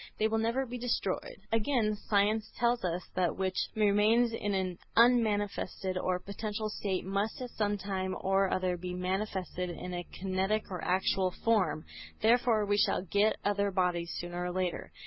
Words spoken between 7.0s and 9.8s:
must at some time or other be manifested